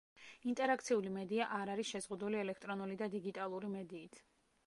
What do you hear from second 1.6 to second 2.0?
არის